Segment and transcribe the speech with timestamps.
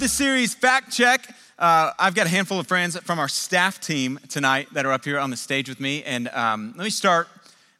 [0.00, 1.28] This series, Fact Check.
[1.58, 5.04] Uh, I've got a handful of friends from our staff team tonight that are up
[5.04, 6.02] here on the stage with me.
[6.04, 7.28] And um, let me start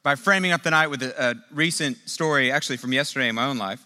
[0.03, 3.47] by framing up the night with a, a recent story, actually from yesterday in my
[3.47, 3.83] own life.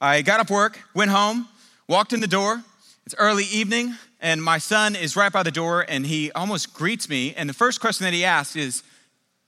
[0.00, 1.48] I got up work, went home,
[1.86, 2.62] walked in the door.
[3.04, 7.10] It's early evening, and my son is right by the door, and he almost greets
[7.10, 7.34] me.
[7.34, 8.82] And the first question that he asks is,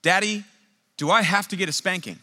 [0.02, 0.44] Daddy,
[0.98, 2.18] do I have to get a spanking?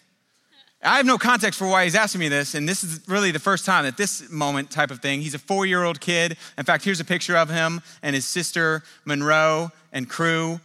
[0.81, 3.39] I have no context for why he's asking me this, and this is really the
[3.39, 5.19] first time that this moment type of thing.
[5.21, 6.37] He's a four year old kid.
[6.57, 10.61] In fact, here's a picture of him and his sister, Monroe, and crew.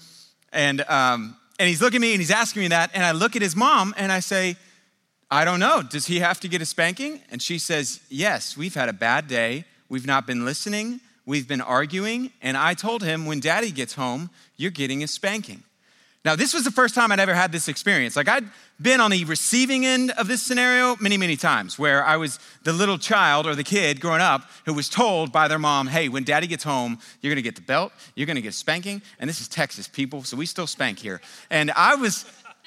[0.53, 2.91] And, um, and he's looking at me and he's asking me that.
[2.95, 4.57] And I look at his mom and I say,
[5.33, 5.83] I don't know.
[5.83, 7.21] Does he have to get a spanking?
[7.31, 9.65] And she says, Yes, we've had a bad day.
[9.89, 11.01] We've not been listening.
[11.27, 12.31] We've been arguing.
[12.41, 15.65] And I told him, when daddy gets home, you're getting a spanking.
[16.25, 18.17] Now, this was the first time I'd ever had this experience.
[18.17, 18.49] Like, I'd
[18.81, 22.73] been on the receiving end of this scenario many, many times where I was the
[22.73, 26.25] little child or the kid growing up who was told by their mom, hey, when
[26.25, 29.03] daddy gets home, you're gonna get the belt, you're gonna get spanking.
[29.19, 31.21] And this is Texas, people, so we still spank here.
[31.51, 32.25] And I was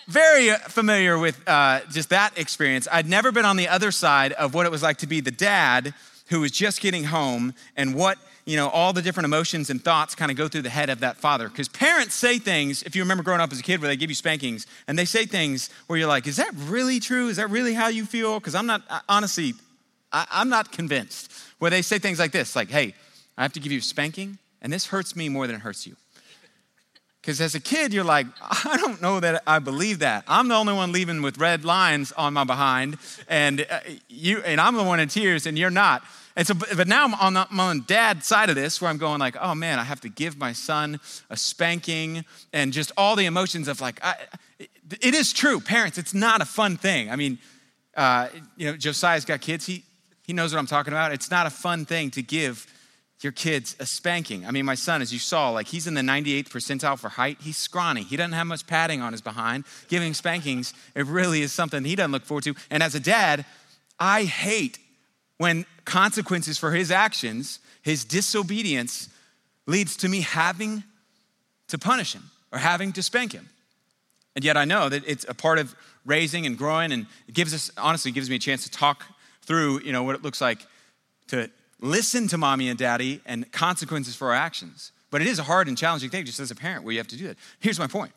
[0.07, 2.87] very familiar with uh, just that experience.
[2.91, 5.31] I'd never been on the other side of what it was like to be the
[5.31, 5.95] dad
[6.29, 10.15] who was just getting home and what you know, all the different emotions and thoughts
[10.15, 11.49] kind of go through the head of that father.
[11.49, 14.09] Because parents say things, if you remember growing up as a kid, where they give
[14.09, 17.27] you spankings, and they say things where you're like, is that really true?
[17.27, 18.39] Is that really how you feel?
[18.39, 19.53] Because I'm not, honestly,
[20.13, 21.29] I, I'm not convinced.
[21.59, 22.95] Where they say things like this, like, hey,
[23.37, 25.85] I have to give you a spanking, and this hurts me more than it hurts
[25.85, 25.97] you.
[27.19, 30.23] Because as a kid, you're like, I don't know that I believe that.
[30.25, 34.61] I'm the only one leaving with red lines on my behind, and uh, you, and
[34.61, 36.05] I'm the one in tears, and you're not.
[36.37, 38.99] And so, but now I'm on, the, I'm on dad's side of this where I'm
[38.99, 40.99] going like, oh man, I have to give my son
[41.31, 44.13] a spanking and just all the emotions of like, I,
[44.59, 47.09] it is true, parents, it's not a fun thing.
[47.09, 47.39] I mean,
[47.95, 49.65] uh, you know, Josiah's got kids.
[49.65, 49.83] He,
[50.21, 51.11] he knows what I'm talking about.
[51.11, 52.67] It's not a fun thing to give
[53.21, 54.45] your kids a spanking.
[54.45, 57.37] I mean, my son, as you saw, like he's in the 98th percentile for height.
[57.41, 58.03] He's scrawny.
[58.03, 59.65] He doesn't have much padding on his behind.
[59.87, 62.53] Giving spankings, it really is something he doesn't look forward to.
[62.69, 63.43] And as a dad,
[63.99, 64.77] I hate
[65.37, 69.09] when consequences for his actions, his disobedience,
[69.65, 70.83] leads to me having
[71.67, 73.49] to punish him or having to spank him.
[74.35, 75.75] And yet I know that it's a part of
[76.05, 79.03] raising and growing and it gives us, honestly, gives me a chance to talk
[79.41, 80.65] through, you know, what it looks like
[81.27, 81.49] to
[81.81, 84.91] listen to mommy and daddy and consequences for our actions.
[85.09, 87.07] But it is a hard and challenging thing just as a parent where you have
[87.07, 87.37] to do that.
[87.59, 88.11] Here's my point.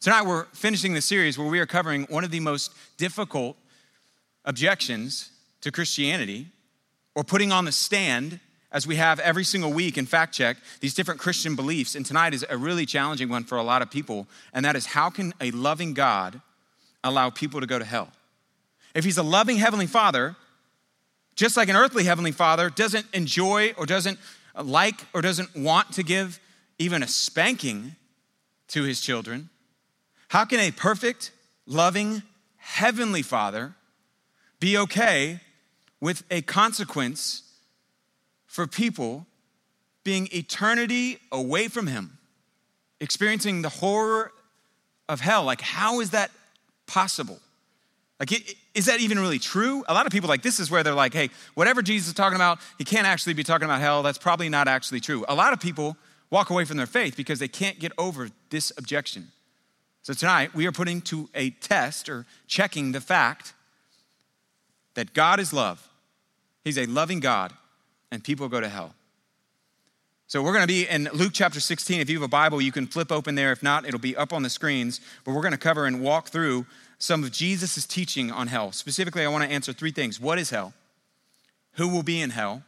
[0.00, 3.56] Tonight we're finishing the series where we are covering one of the most difficult
[4.44, 5.30] objections
[5.62, 6.46] to Christianity
[7.14, 8.40] or putting on the stand
[8.70, 11.94] as we have every single week in fact check these different Christian beliefs.
[11.94, 14.86] And tonight is a really challenging one for a lot of people, and that is
[14.86, 16.40] how can a loving God
[17.04, 18.08] allow people to go to hell?
[18.94, 20.36] If he's a loving heavenly father,
[21.34, 24.18] just like an earthly heavenly father doesn't enjoy or doesn't
[24.62, 26.40] like or doesn't want to give
[26.78, 27.96] even a spanking
[28.68, 29.48] to his children,
[30.28, 31.30] how can a perfect,
[31.66, 32.22] loving
[32.56, 33.74] heavenly father
[34.60, 35.40] be okay
[36.02, 37.44] with a consequence
[38.46, 39.24] for people
[40.02, 42.18] being eternity away from Him,
[43.00, 44.32] experiencing the horror
[45.08, 45.44] of hell.
[45.44, 46.32] Like, how is that
[46.88, 47.38] possible?
[48.18, 48.32] Like,
[48.74, 49.84] is that even really true?
[49.86, 52.36] A lot of people, like, this is where they're like, hey, whatever Jesus is talking
[52.36, 54.02] about, he can't actually be talking about hell.
[54.02, 55.24] That's probably not actually true.
[55.28, 55.96] A lot of people
[56.30, 59.28] walk away from their faith because they can't get over this objection.
[60.02, 63.54] So tonight, we are putting to a test or checking the fact
[64.94, 65.88] that God is love
[66.64, 67.52] He's a loving God,
[68.10, 68.94] and people go to hell.
[70.32, 72.00] So we're going to be in Luke chapter 16.
[72.00, 73.52] If you have a Bible, you can flip open there.
[73.52, 75.00] If not, it'll be up on the screens.
[75.24, 76.64] But we're going to cover and walk through
[76.98, 78.72] some of Jesus' teaching on hell.
[78.72, 80.72] Specifically, I want to answer three things What is hell?
[81.72, 82.62] Who will be in hell?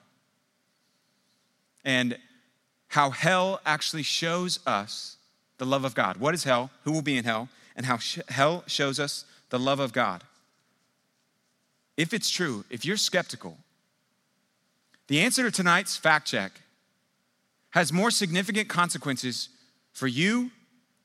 [1.85, 2.19] And
[2.89, 5.17] how hell actually shows us
[5.59, 6.19] the love of God.
[6.19, 6.71] What is hell?
[6.85, 7.49] Who will be in hell?
[7.77, 10.23] And how sh- hell shows us the love of God.
[11.97, 13.57] If it's true, if you're skeptical,
[15.09, 16.61] the answer to tonight's fact check
[17.71, 19.49] has more significant consequences
[19.93, 20.51] for you,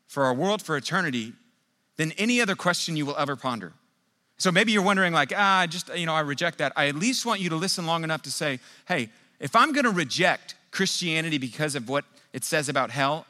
[0.07, 1.33] for our world, for eternity,
[1.97, 3.73] than any other question you will ever ponder.
[4.37, 6.71] So maybe you're wondering, like, ah, just, you know, I reject that.
[6.75, 9.09] I at least want you to listen long enough to say, hey,
[9.39, 13.25] if I'm gonna reject Christianity because of what it says about hell,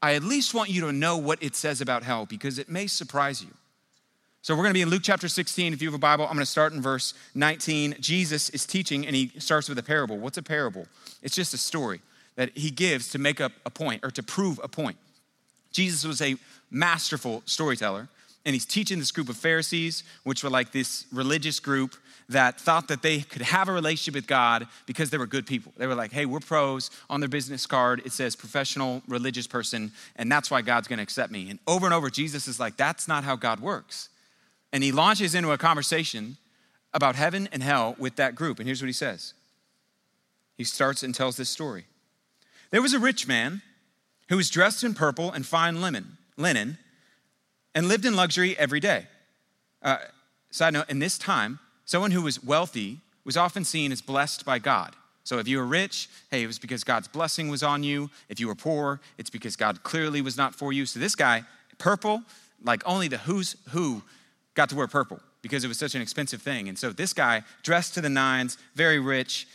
[0.00, 2.86] I at least want you to know what it says about hell because it may
[2.86, 3.50] surprise you.
[4.48, 5.74] So we're going to be in Luke chapter 16.
[5.74, 7.96] If you have a Bible, I'm going to start in verse 19.
[8.00, 10.16] Jesus is teaching and he starts with a parable.
[10.16, 10.86] What's a parable?
[11.22, 12.00] It's just a story
[12.36, 14.96] that he gives to make up a point or to prove a point.
[15.70, 16.36] Jesus was a
[16.70, 18.08] masterful storyteller
[18.46, 21.94] and he's teaching this group of Pharisees, which were like this religious group
[22.30, 25.74] that thought that they could have a relationship with God because they were good people.
[25.76, 26.90] They were like, hey, we're pros.
[27.10, 31.30] On their business card, it says professional religious person, and that's why God's gonna accept
[31.30, 31.50] me.
[31.50, 34.08] And over and over, Jesus is like, that's not how God works.
[34.72, 36.36] And he launches into a conversation
[36.92, 38.58] about heaven and hell with that group.
[38.58, 39.34] And here's what he says
[40.56, 41.84] he starts and tells this story.
[42.70, 43.62] There was a rich man
[44.28, 49.06] who was dressed in purple and fine linen, and lived in luxury every day.
[49.82, 49.98] Uh,
[50.50, 54.58] side note, in this time, Someone who was wealthy was often seen as blessed by
[54.58, 54.94] God.
[55.24, 58.10] So if you were rich, hey, it was because God's blessing was on you.
[58.28, 60.84] If you were poor, it's because God clearly was not for you.
[60.84, 61.44] So this guy,
[61.78, 62.24] purple,
[62.62, 64.02] like only the who's who
[64.58, 66.68] got to wear purple because it was such an expensive thing.
[66.68, 69.46] And so this guy, dressed to the nines, very rich,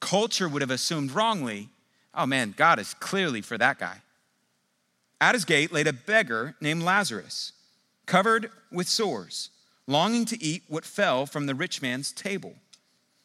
[0.00, 1.68] culture would have assumed wrongly,
[2.14, 3.98] oh man, God is clearly for that guy.
[5.20, 7.52] At his gate laid a beggar named Lazarus,
[8.06, 9.50] covered with sores
[9.86, 12.54] longing to eat what fell from the rich man's table.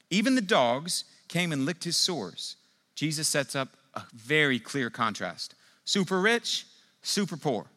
[0.09, 2.57] Even the dogs came and licked his sores.
[2.95, 5.55] Jesus sets up a very clear contrast
[5.85, 6.65] super rich,
[7.01, 7.67] super poor.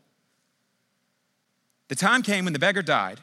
[1.90, 3.18] The time came when the beggar died,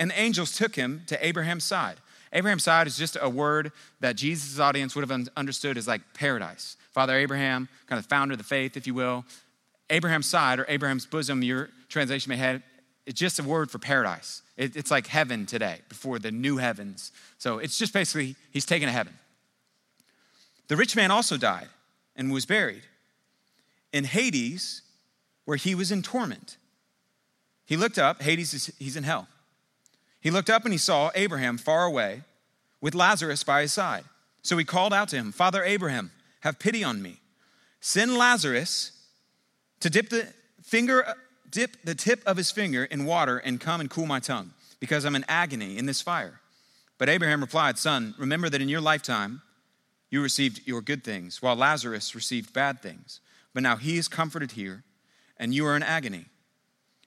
[0.00, 1.98] and the angels took him to Abraham's side.
[2.32, 6.76] Abraham's side is just a word that Jesus' audience would have understood as like paradise.
[6.90, 9.24] Father Abraham, kind of founder of the faith, if you will.
[9.88, 12.60] Abraham's side or Abraham's bosom, your translation may have,
[13.06, 14.42] it's just a word for paradise.
[14.56, 17.12] It, it's like heaven today, before the new heavens.
[17.38, 19.14] So it's just basically, he's taken to heaven.
[20.66, 21.68] The rich man also died
[22.16, 22.82] and was buried
[23.92, 24.82] in Hades,
[25.44, 26.56] where he was in torment.
[27.66, 29.28] He looked up, Hades is, he's in hell.
[30.20, 32.22] He looked up and he saw Abraham far away
[32.80, 34.04] with Lazarus by his side.
[34.42, 37.20] So he called out to him, Father Abraham, have pity on me.
[37.80, 38.92] Send Lazarus
[39.80, 40.28] to dip the
[40.62, 41.04] finger
[41.50, 45.04] dip the tip of his finger in water and come and cool my tongue, because
[45.04, 46.40] I'm in agony in this fire.
[46.98, 49.42] But Abraham replied, Son, remember that in your lifetime
[50.10, 53.20] you received your good things, while Lazarus received bad things.
[53.54, 54.84] But now he is comforted here,
[55.38, 56.26] and you are in agony.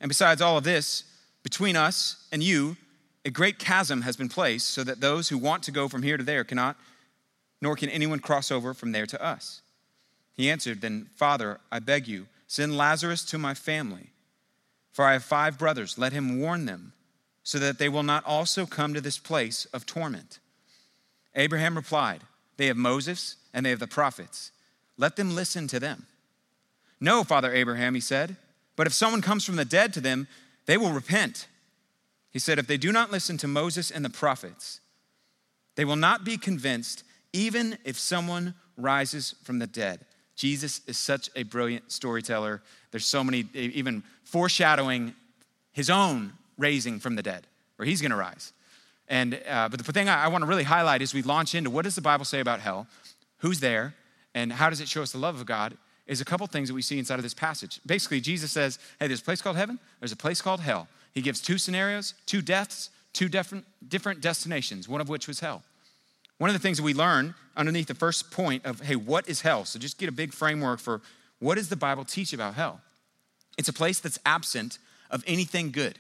[0.02, 1.04] And besides all of this,
[1.44, 2.78] between us and you,
[3.26, 6.18] a great chasm has been placed, so that those who want to go from here
[6.18, 6.78] to there cannot,
[7.62, 9.62] nor can anyone cross over from there to us.
[10.34, 14.10] He answered, Then, Father, I beg you, send Lazarus to my family
[15.00, 15.98] for I have five brothers.
[15.98, 16.92] Let him warn them,
[17.42, 20.40] so that they will not also come to this place of torment.
[21.36, 22.20] Abraham replied,
[22.58, 24.52] They have Moses and they have the prophets.
[24.98, 26.08] Let them listen to them.
[27.00, 28.36] No, Father Abraham, he said,
[28.80, 30.26] but if someone comes from the dead to them,
[30.66, 31.50] they will repent.
[32.32, 34.80] He said, If they do not listen to Moses and the prophets,
[35.76, 37.04] they will not be convinced,
[37.34, 40.06] even if someone rises from the dead.
[40.38, 42.62] Jesus is such a brilliant storyteller.
[42.92, 45.14] There's so many, even foreshadowing
[45.74, 48.54] his own raising from the dead, where he's going to rise.
[49.10, 51.70] And uh, but the thing I, I want to really highlight is we launch into
[51.70, 52.88] what does the Bible say about hell,
[53.40, 53.94] who's there,
[54.34, 55.78] and how does it show us the love of God?
[56.10, 57.80] Is a couple things that we see inside of this passage.
[57.86, 59.80] Basically, Jesus says, "Hey, there's a place called heaven.
[60.00, 64.90] There's a place called hell." He gives two scenarios, two deaths, two different different destinations.
[64.90, 65.64] One of which was hell.
[66.40, 69.42] One of the things that we learn underneath the first point of, hey, what is
[69.42, 69.66] hell?
[69.66, 71.02] So just get a big framework for
[71.40, 72.82] what does the Bible teach about hell?
[73.58, 74.80] It's a place that's absent
[75.12, 76.00] of anything good.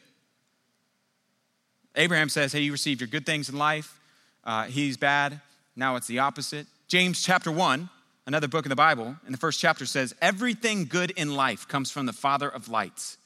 [1.95, 3.99] Abraham says, hey, you received your good things in life.
[4.45, 5.41] Uh, he's bad.
[5.75, 6.67] Now it's the opposite.
[6.87, 7.89] James chapter 1,
[8.25, 11.91] another book in the Bible, in the first chapter says, everything good in life comes
[11.91, 13.17] from the Father of lights.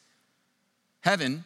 [1.01, 1.43] Heaven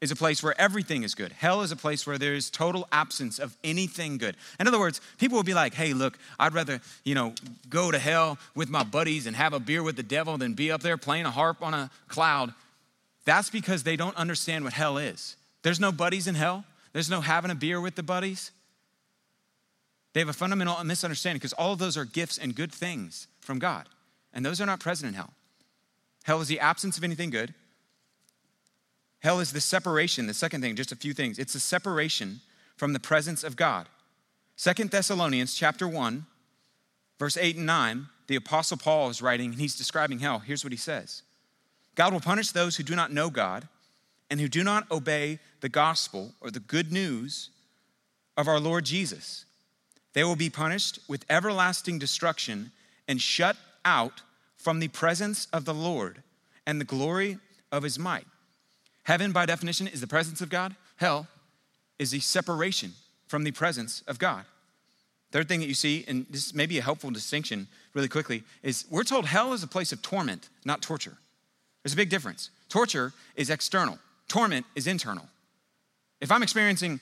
[0.00, 1.32] is a place where everything is good.
[1.32, 4.36] Hell is a place where there is total absence of anything good.
[4.60, 7.34] In other words, people will be like, hey, look, I'd rather, you know,
[7.68, 10.70] go to hell with my buddies and have a beer with the devil than be
[10.70, 12.52] up there playing a harp on a cloud.
[13.24, 15.36] That's because they don't understand what hell is.
[15.62, 18.52] There's no buddies in hell, there's no having a beer with the buddies.
[20.16, 23.58] They have a fundamental misunderstanding because all of those are gifts and good things from
[23.58, 23.86] God.
[24.32, 25.34] And those are not present in hell.
[26.24, 27.52] Hell is the absence of anything good.
[29.18, 31.38] Hell is the separation, the second thing, just a few things.
[31.38, 32.40] It's the separation
[32.78, 33.90] from the presence of God.
[34.56, 36.24] Second Thessalonians chapter 1,
[37.18, 40.38] verse 8 and 9, the apostle Paul is writing and he's describing hell.
[40.38, 41.24] Here's what he says.
[41.94, 43.68] God will punish those who do not know God
[44.30, 47.50] and who do not obey the gospel or the good news
[48.38, 49.44] of our Lord Jesus.
[50.16, 52.72] They will be punished with everlasting destruction
[53.06, 53.54] and shut
[53.84, 54.22] out
[54.56, 56.22] from the presence of the Lord
[56.66, 57.36] and the glory
[57.70, 58.26] of his might.
[59.04, 60.74] Heaven, by definition, is the presence of God.
[60.96, 61.28] Hell
[61.98, 62.94] is the separation
[63.28, 64.46] from the presence of God.
[65.32, 68.86] Third thing that you see, and this may be a helpful distinction really quickly, is
[68.88, 71.18] we're told hell is a place of torment, not torture.
[71.82, 72.48] There's a big difference.
[72.70, 75.28] Torture is external, torment is internal.
[76.22, 77.00] If I'm experiencing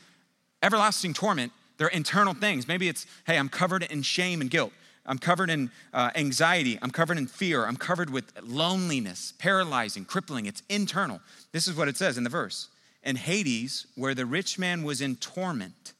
[0.64, 2.68] everlasting torment, they're internal things.
[2.68, 4.72] Maybe it's, hey, I'm covered in shame and guilt.
[5.06, 6.78] I'm covered in uh, anxiety.
[6.80, 7.66] I'm covered in fear.
[7.66, 10.46] I'm covered with loneliness, paralyzing, crippling.
[10.46, 11.20] It's internal.
[11.52, 12.68] This is what it says in the verse.
[13.02, 15.92] And Hades, where the rich man was in torment.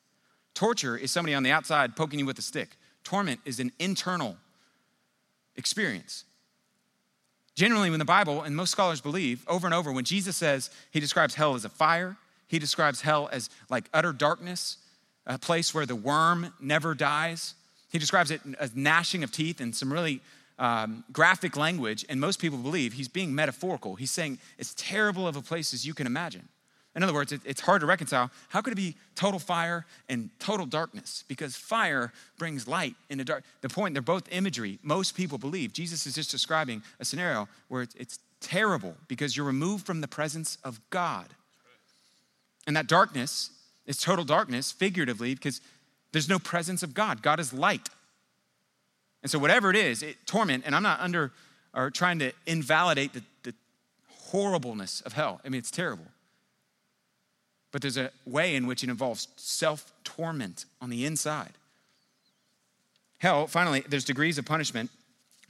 [0.55, 2.77] Torture is somebody on the outside poking you with a stick.
[3.03, 4.37] Torment is an internal
[5.57, 6.25] experience.
[7.55, 10.99] Generally, when the Bible, and most scholars believe, over and over, when Jesus says he
[10.99, 12.17] describes hell as a fire,
[12.49, 14.79] he describes hell as like utter darkness,
[15.27, 17.55] a place where the worm never dies.
[17.91, 20.21] He describes it as gnashing of teeth and some really
[20.59, 23.97] um, graphic language, and most people believe he's being metaphorical.
[23.97, 26.49] He's saying it's terrible of a place as you can imagine.
[26.97, 28.31] In other words, it, it's hard to reconcile.
[28.51, 31.25] How could it be total fire and total darkness?
[31.27, 33.43] Because fire brings light into dark.
[33.63, 34.79] The point, they're both imagery.
[34.83, 39.47] Most people believe Jesus is just describing a scenario where it's, it's terrible because you're
[39.47, 41.27] removed from the presence of God.
[42.67, 43.51] And that darkness
[43.87, 45.61] is total darkness, figuratively, because
[46.13, 47.23] there's no presence of God.
[47.23, 47.89] God is light.
[49.23, 51.33] And so, whatever it is, it, torment, and I'm not under
[51.75, 53.55] or trying to invalidate the, the
[54.31, 55.41] horribleness of hell.
[55.45, 56.07] I mean, it's terrible
[57.75, 61.55] but there's a way in which it involves self torment on the inside.
[63.19, 64.93] Hell, finally, there's degrees of punishment.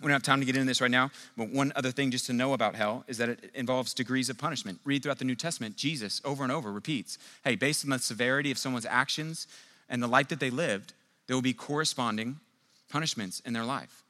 [0.00, 2.26] We don't have time to get into this right now, but one other thing just
[2.26, 4.80] to know about hell is that it involves degrees of punishment.
[4.84, 8.50] Read throughout the New Testament, Jesus over and over repeats hey, based on the severity
[8.50, 9.46] of someone's actions
[9.88, 10.92] and the life that they lived,
[11.26, 12.40] there will be corresponding
[12.88, 14.02] punishments in their life.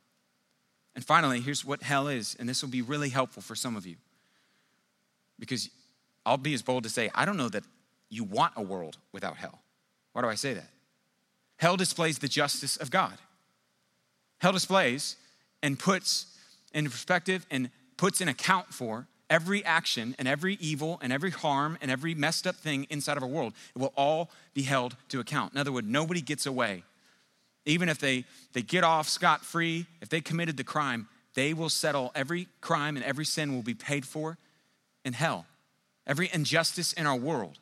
[0.95, 3.87] And finally, here's what hell is, and this will be really helpful for some of
[3.87, 3.97] you.
[5.39, 5.69] Because
[6.25, 7.65] I'll be as bold to say, I don't know that
[8.09, 9.59] you want a world without hell.
[10.13, 10.69] Why do I say that?
[11.57, 13.15] Hell displays the justice of God.
[14.39, 15.17] Hell displays
[15.65, 16.27] and puts
[16.75, 21.79] in perspective and puts in account for every action and every evil and every harm
[21.81, 23.55] and every messed up thing inside of our world.
[23.75, 25.55] It will all be held to account.
[25.55, 26.85] In other words, nobody gets away.
[27.65, 31.71] Even if they, they get off scot free, if they committed the crime, they will
[31.71, 34.37] settle every crime and every sin will be paid for
[35.03, 35.47] in hell.
[36.07, 37.59] Every injustice in our world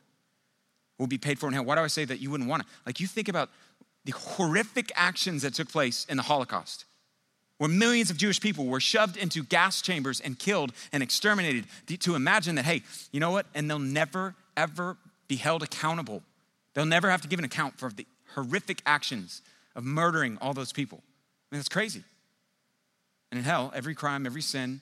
[0.99, 1.65] will be paid for in hell.
[1.65, 2.69] Why do I say that you wouldn't want it?
[2.85, 3.49] Like, you think about
[4.05, 6.85] the horrific actions that took place in the Holocaust,
[7.63, 11.65] where millions of Jewish people were shoved into gas chambers and killed and exterminated.
[12.01, 13.47] To imagine that, hey, you know what?
[13.55, 14.97] And they'll never, ever
[15.29, 16.25] be held accountable.
[16.75, 18.05] They'll never have to give an account for the
[18.35, 19.43] horrific actions
[19.77, 21.05] of murdering all those people.
[21.05, 22.03] I mean, that's crazy.
[23.31, 24.81] And in hell, every crime, every sin,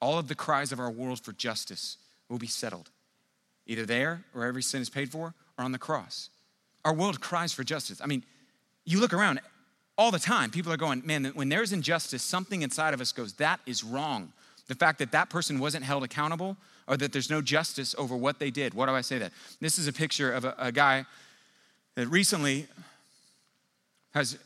[0.00, 1.98] all of the cries of our world for justice
[2.28, 2.90] will be settled
[3.68, 6.30] either there where every sin is paid for or on the cross.
[6.84, 8.00] Our world cries for justice.
[8.02, 8.24] I mean,
[8.84, 9.40] you look around
[9.98, 13.34] all the time, people are going, man, when there's injustice, something inside of us goes,
[13.34, 14.32] that is wrong.
[14.68, 16.56] The fact that that person wasn't held accountable
[16.88, 18.74] or that there's no justice over what they did.
[18.74, 19.32] What do I say that?
[19.60, 21.04] This is a picture of a, a guy
[21.94, 22.66] that recently
[24.14, 24.38] has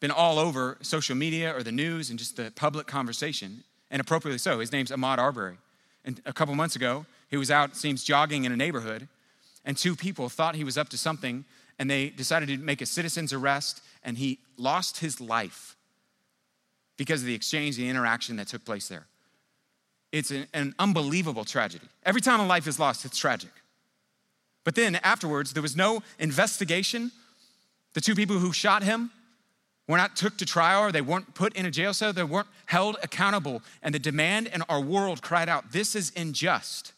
[0.00, 4.38] been all over social media or the news and just the public conversation, and appropriately
[4.38, 4.58] so.
[4.58, 5.56] His name's Ahmaud Arbery.
[6.04, 9.06] And a couple months ago, he was out, seems, jogging in a neighborhood,
[9.64, 11.44] and two people thought he was up to something,
[11.78, 15.76] and they decided to make a citizen's arrest, and he lost his life
[16.96, 19.06] because of the exchange, the interaction that took place there.
[20.12, 21.86] It's an, an unbelievable tragedy.
[22.04, 23.50] Every time a life is lost, it's tragic.
[24.64, 27.10] But then afterwards, there was no investigation.
[27.94, 29.10] The two people who shot him
[29.88, 32.46] were not took to trial or they weren't put in a jail cell, they weren't
[32.66, 33.62] held accountable.
[33.82, 36.92] And the demand in our world cried out, This is unjust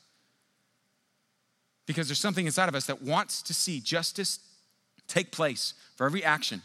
[1.87, 4.39] because there's something inside of us that wants to see justice
[5.07, 6.63] take place for every action.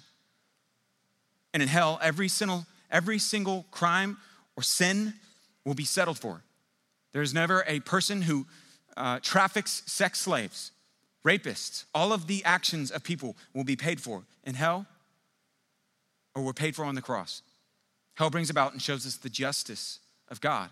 [1.54, 4.18] And in hell, every single, every single crime
[4.56, 5.14] or sin
[5.66, 6.44] will be settled for.
[7.14, 8.46] There's never a person who
[8.96, 10.72] uh, traffics sex slaves,
[11.26, 14.86] rapists, all of the actions of people will be paid for in hell
[16.36, 17.42] or were paid for on the cross.
[18.16, 20.70] Hell brings about and shows us the justice of God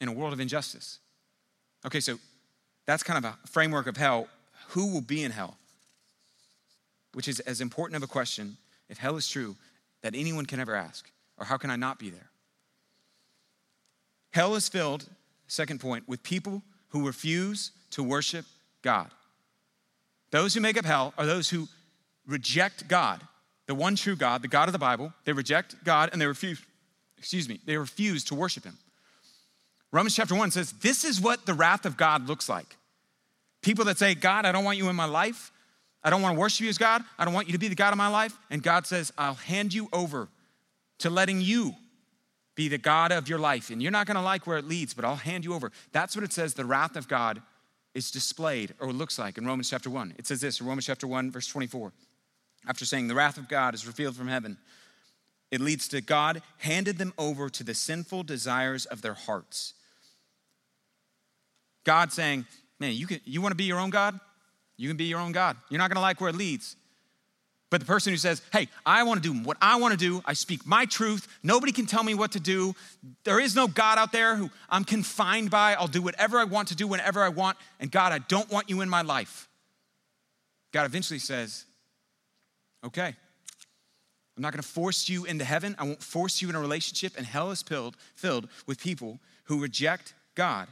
[0.00, 0.98] in a world of injustice.
[1.86, 2.18] Okay, so
[2.86, 4.28] that's kind of a framework of hell.
[4.68, 5.56] Who will be in hell?
[7.12, 8.56] Which is as important of a question,
[8.88, 9.56] if hell is true,
[10.02, 11.10] that anyone can ever ask.
[11.38, 12.30] Or how can I not be there?
[14.32, 15.08] Hell is filled,
[15.46, 18.44] second point, with people who refuse to worship
[18.82, 19.10] God.
[20.30, 21.68] Those who make up hell are those who
[22.26, 23.20] reject God,
[23.66, 25.12] the one true God, the God of the Bible.
[25.24, 26.60] They reject God and they refuse,
[27.18, 28.76] excuse me, they refuse to worship Him.
[29.92, 32.76] Romans chapter 1 says, This is what the wrath of God looks like.
[33.62, 35.52] People that say, God, I don't want you in my life.
[36.04, 37.02] I don't want to worship you as God.
[37.18, 38.36] I don't want you to be the God of my life.
[38.50, 40.28] And God says, I'll hand you over
[40.98, 41.74] to letting you
[42.54, 43.70] be the God of your life.
[43.70, 45.72] And you're not going to like where it leads, but I'll hand you over.
[45.92, 47.40] That's what it says the wrath of God
[47.94, 50.14] is displayed or looks like in Romans chapter 1.
[50.18, 51.92] It says this in Romans chapter 1, verse 24.
[52.66, 54.58] After saying, The wrath of God is revealed from heaven,
[55.50, 59.74] it leads to God handed them over to the sinful desires of their hearts.
[61.84, 62.46] God saying,
[62.80, 64.18] Man, you, can, you want to be your own God?
[64.76, 65.56] You can be your own God.
[65.70, 66.76] You're not going to like where it leads.
[67.70, 70.22] But the person who says, Hey, I want to do what I want to do,
[70.24, 72.74] I speak my truth, nobody can tell me what to do,
[73.24, 76.68] there is no God out there who I'm confined by, I'll do whatever I want
[76.68, 79.48] to do whenever I want, and God, I don't want you in my life.
[80.72, 81.64] God eventually says,
[82.84, 83.16] Okay,
[84.36, 85.74] I'm not going to force you into heaven.
[85.78, 89.60] I won't force you in a relationship, and hell is filled, filled with people who
[89.60, 90.68] reject God.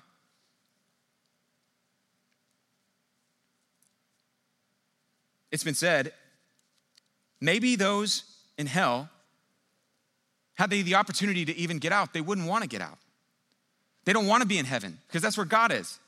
[5.52, 6.12] It's been said
[7.42, 8.23] Maybe those
[8.56, 9.11] in hell,
[10.54, 12.99] had they the opportunity to even get out, they wouldn't want to get out.
[14.04, 15.99] They don't want to be in heaven because that's where God is.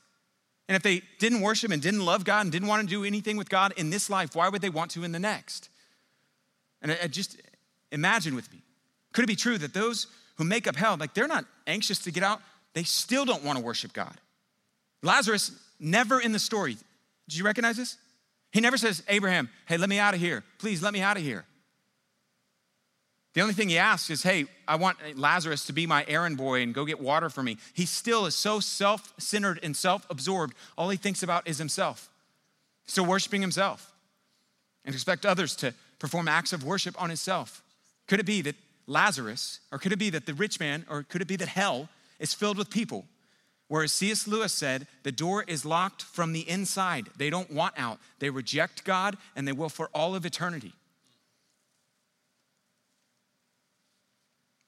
[0.69, 3.35] And if they didn't worship and didn't love God and didn't want to do anything
[3.35, 5.67] with God in this life, why would they want to in the next?
[6.81, 7.35] And I, I just
[7.91, 8.61] imagine with me
[9.11, 12.11] could it be true that those who make up hell, like they're not anxious to
[12.11, 12.41] get out,
[12.73, 14.15] they still don't want to worship God?
[15.03, 16.77] Lazarus, never in the story,
[17.27, 17.97] did you recognize this?
[18.55, 20.41] He never says, Abraham, hey, let me out of here.
[20.59, 21.43] Please let me out of here.
[23.33, 26.61] The only thing he asks is, hey, I want Lazarus to be my errand boy
[26.61, 27.57] and go get water for me.
[27.73, 30.55] He still is so self centered and self absorbed.
[30.77, 32.09] All he thinks about is himself.
[32.85, 33.91] He's Still worshiping himself
[34.85, 37.61] and expect others to perform acts of worship on himself.
[38.07, 38.55] Could it be that
[38.87, 41.89] Lazarus, or could it be that the rich man, or could it be that hell
[42.21, 43.03] is filled with people
[43.67, 44.27] Whereas C.S.
[44.27, 47.09] Lewis said, the door is locked from the inside.
[47.17, 47.99] They don't want out.
[48.19, 50.73] They reject God and they will for all of eternity.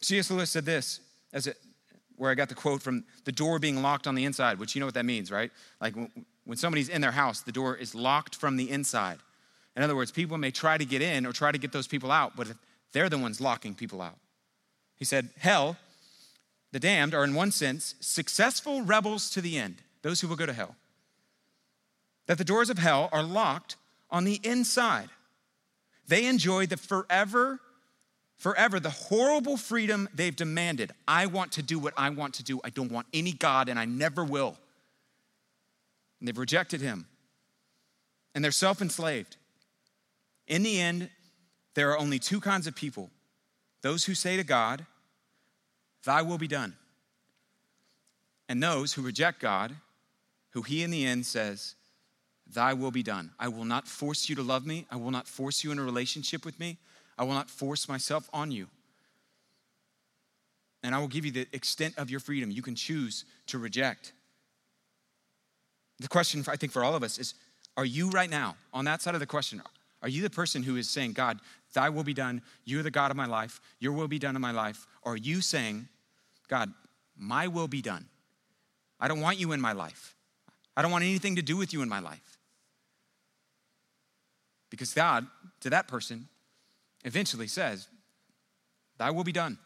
[0.02, 0.32] C.S.
[0.32, 1.00] Lewis said this,
[1.32, 1.58] as it,
[2.16, 4.80] where I got the quote from the door being locked on the inside, which you
[4.80, 5.52] know what that means, right?
[5.80, 5.94] Like
[6.46, 9.20] when somebody's in their house, the door is locked from the inside.
[9.76, 12.12] In other words, people may try to get in or try to get those people
[12.12, 12.48] out, but
[12.94, 14.18] they're the ones locking people out.
[14.96, 15.78] He said, Hell
[16.78, 20.46] the damned are, in one sense, successful rebels to the end, those who will go
[20.46, 20.76] to hell.
[22.28, 23.78] That the doors of hell are locked
[24.12, 25.10] on the inside.
[26.08, 27.60] They enjoy the forever,
[28.36, 30.92] forever, the horrible freedom they've demanded.
[31.08, 32.62] I want to do what I want to do.
[32.64, 34.56] I don't want any God, and I never will.
[36.20, 37.08] And they've rejected him.
[38.36, 39.36] And they're self enslaved.
[40.46, 41.10] In the end,
[41.74, 43.10] there are only two kinds of people
[43.82, 44.86] those who say to God,
[46.08, 46.74] Thy will be done.
[48.48, 49.76] And those who reject God,
[50.52, 51.76] who he in the end says,
[52.50, 53.32] Thy will be done.
[53.38, 54.86] I will not force you to love me.
[54.90, 56.78] I will not force you in a relationship with me.
[57.18, 58.68] I will not force myself on you.
[60.82, 62.52] And I will give you the extent of your freedom.
[62.52, 64.14] You can choose to reject.
[66.00, 67.34] The question, I think, for all of us is
[67.76, 69.62] Are you right now, on that side of the question,
[70.02, 71.42] are you the person who is saying, God,
[71.74, 72.42] thy will be done.
[72.64, 73.60] You're the God of my life.
[73.82, 74.88] Your will be done in my life.
[75.02, 75.90] Or are you saying,
[76.48, 76.74] God,
[77.18, 78.06] my will be done.
[79.00, 80.16] I don't want you in my life.
[80.76, 82.38] I don't want anything to do with you in my life.
[84.70, 85.26] Because God,
[85.62, 86.28] to that person,
[87.04, 87.88] eventually says,
[88.98, 89.58] Thy will be done.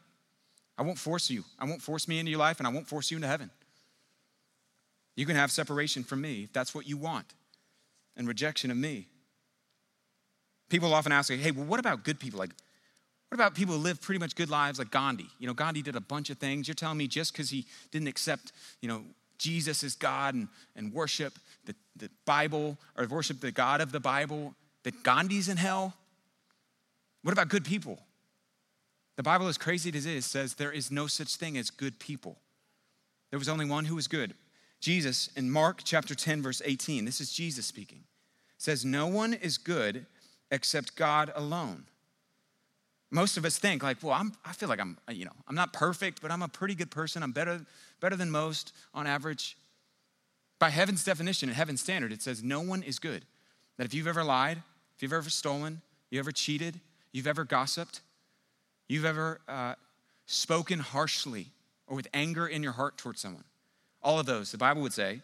[0.77, 1.43] I won't force you.
[1.59, 3.49] I won't force me into your life, and I won't force you into heaven.
[5.15, 7.33] You can have separation from me if that's what you want,
[8.17, 9.07] and rejection of me.
[10.69, 12.39] People often ask, hey, well, what about good people?
[12.39, 12.51] Like,
[13.31, 15.29] what about people who live pretty much good lives like Gandhi?
[15.39, 16.67] You know, Gandhi did a bunch of things.
[16.67, 19.03] You're telling me just because he didn't accept, you know,
[19.37, 24.01] Jesus as God and, and worship the, the Bible or worship the God of the
[24.01, 25.93] Bible, that Gandhi's in hell?
[27.23, 27.99] What about good people?
[29.15, 31.99] The Bible, as crazy as it is, says there is no such thing as good
[31.99, 32.35] people.
[33.29, 34.33] There was only one who was good.
[34.81, 38.03] Jesus, in Mark chapter 10, verse 18, this is Jesus speaking,
[38.57, 40.05] says, No one is good
[40.51, 41.85] except God alone
[43.11, 45.73] most of us think like well I'm, i feel like i'm you know i'm not
[45.73, 47.21] perfect but i'm a pretty good person.
[47.21, 47.61] I'm better
[47.99, 49.57] better than most on average.
[50.57, 53.25] By heaven's definition and heaven's standard it says no one is good.
[53.77, 54.61] That if you've ever lied
[54.95, 56.79] if you've ever stolen you ever cheated
[57.11, 58.01] you've ever gossiped
[58.87, 59.75] you've ever uh,
[60.25, 61.47] spoken harshly
[61.87, 63.43] or with anger in your heart towards someone
[64.03, 65.21] all of those the bible would say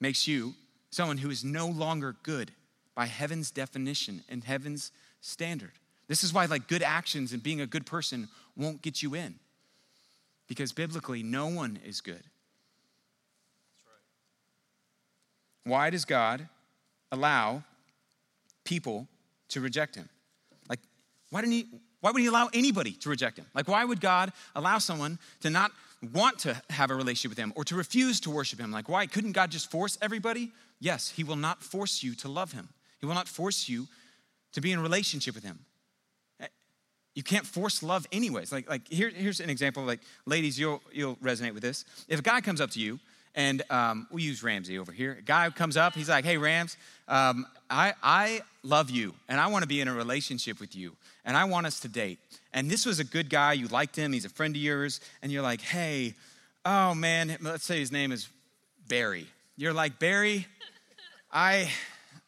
[0.00, 0.54] makes you
[0.90, 2.52] someone who is no longer good
[2.94, 5.72] by heaven's definition and heaven's standard
[6.10, 9.36] this is why, like, good actions and being a good person won't get you in.
[10.48, 12.24] Because biblically, no one is good.
[15.62, 16.48] Why does God
[17.12, 17.62] allow
[18.64, 19.06] people
[19.50, 20.08] to reject him?
[20.68, 20.80] Like,
[21.30, 21.66] why didn't he,
[22.00, 23.46] Why would he allow anybody to reject him?
[23.54, 25.70] Like, why would God allow someone to not
[26.12, 28.72] want to have a relationship with him or to refuse to worship him?
[28.72, 29.06] Like, why?
[29.06, 30.50] Couldn't God just force everybody?
[30.80, 32.68] Yes, he will not force you to love him,
[32.98, 33.86] he will not force you
[34.54, 35.66] to be in relationship with him.
[37.20, 38.50] You can't force love anyways.
[38.50, 39.84] Like, like here, here's an example.
[39.84, 41.84] Like, ladies, you'll, you'll resonate with this.
[42.08, 42.98] If a guy comes up to you
[43.34, 45.18] and um, we use Ramsey over here.
[45.18, 46.78] A guy comes up, he's like, hey, Rams,
[47.08, 50.96] um, I, I love you and I want to be in a relationship with you
[51.26, 52.20] and I want us to date.
[52.54, 55.30] And this was a good guy, you liked him, he's a friend of yours, and
[55.30, 56.14] you're like, hey,
[56.64, 58.30] oh man, let's say his name is
[58.88, 59.26] Barry.
[59.58, 60.46] You're like, Barry,
[61.30, 61.70] I,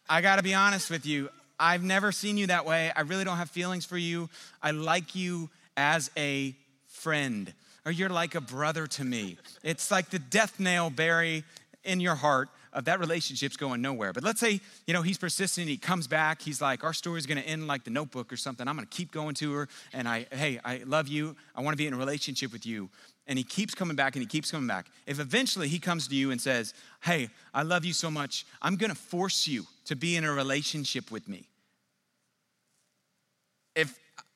[0.06, 1.30] I got to be honest with you.
[1.62, 2.90] I've never seen you that way.
[2.94, 4.28] I really don't have feelings for you.
[4.60, 6.56] I like you as a
[6.88, 7.54] friend
[7.86, 9.36] or you're like a brother to me.
[9.62, 11.44] It's like the death nail, Barry,
[11.84, 14.12] in your heart of that relationship's going nowhere.
[14.12, 17.42] But let's say, you know, he's persistent, he comes back, he's like, our story's gonna
[17.42, 18.66] end like the notebook or something.
[18.66, 21.86] I'm gonna keep going to her, and I, hey, I love you, I wanna be
[21.86, 22.88] in a relationship with you.
[23.28, 24.86] And he keeps coming back and he keeps coming back.
[25.06, 28.74] If eventually he comes to you and says, hey, I love you so much, I'm
[28.74, 31.46] gonna force you to be in a relationship with me.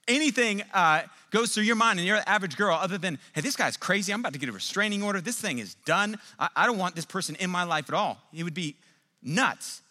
[0.09, 3.57] Anything uh, goes through your mind and you're an average girl other than, hey, this
[3.57, 4.13] guy's crazy.
[4.13, 5.21] I'm about to get a restraining order.
[5.21, 6.19] This thing is done.
[6.39, 8.19] I, I don't want this person in my life at all.
[8.33, 8.77] He would be
[9.23, 9.83] nuts.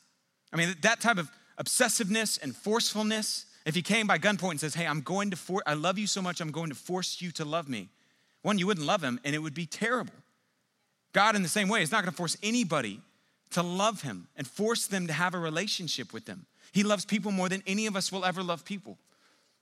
[0.54, 4.76] I mean, that type of obsessiveness and forcefulness, if he came by gunpoint and says,
[4.76, 7.32] hey, I'm going to, for- I love you so much, I'm going to force you
[7.32, 7.90] to love me.
[8.42, 10.14] One, you wouldn't love him and it would be terrible.
[11.12, 13.02] God, in the same way, is not going to force anybody
[13.52, 16.46] to love him and force them to have a relationship with them.
[16.72, 18.98] He loves people more than any of us will ever love people.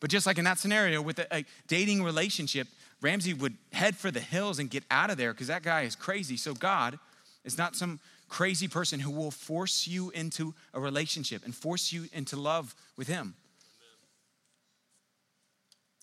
[0.04, 2.68] But just like in that scenario with a, a dating relationship,
[3.00, 5.96] Ramsey would head for the hills and get out of there because that guy is
[5.96, 6.36] crazy.
[6.36, 7.00] So God
[7.46, 12.10] is not some crazy person who will force you into a relationship and force you
[12.12, 13.36] into love with him.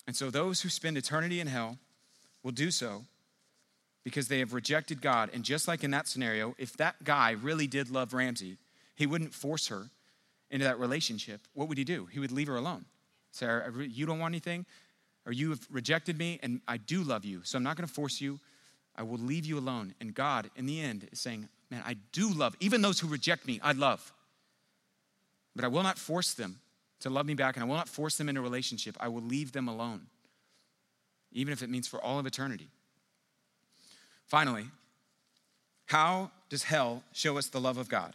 [0.07, 1.77] And so those who spend eternity in hell
[2.43, 3.05] will do so
[4.03, 5.29] because they have rejected God.
[5.35, 8.57] And just like in that scenario, if that guy really did love Ramsey,
[8.97, 9.91] he wouldn't force her
[10.51, 11.43] into that relationship.
[11.53, 12.07] What would he do?
[12.07, 12.87] He would leave her alone.
[13.31, 14.66] Sarah, you don't want anything,
[15.27, 17.93] or you have rejected me, and I do love you, so I'm not going to
[17.93, 18.40] force you.
[18.97, 19.95] I will leave you alone.
[20.01, 23.47] And God, in the end, is saying, Man, I do love, even those who reject
[23.47, 24.12] me, I love.
[25.55, 26.59] But I will not force them
[27.01, 28.97] to love me back, and I will not force them into a relationship.
[28.99, 30.07] I will leave them alone,
[31.33, 32.69] even if it means for all of eternity.
[34.27, 34.66] Finally,
[35.87, 38.14] how does hell show us the love of God?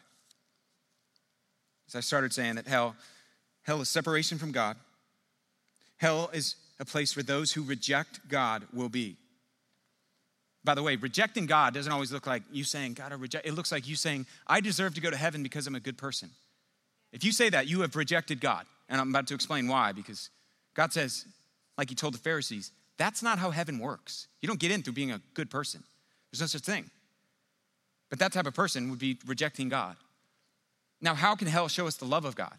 [1.88, 2.96] As I started saying that hell,
[3.64, 4.78] hell is separation from God.
[5.98, 9.16] Hell is a place where those who reject God will be.
[10.64, 13.46] By the way, rejecting God doesn't always look like you saying, God, I reject.
[13.46, 15.98] It looks like you saying, I deserve to go to heaven because I'm a good
[15.98, 16.32] person.
[17.14, 18.66] If you say that, you have rejected God.
[18.90, 20.30] And I'm about to explain why, because
[20.74, 21.26] God says,
[21.78, 24.28] like he told the Pharisees, that's not how heaven works.
[24.42, 25.84] You don't get in through being a good person.
[26.32, 26.90] There's no such thing.
[28.10, 29.96] But that type of person would be rejecting God.
[31.02, 32.56] Now, how can hell show us the love of God?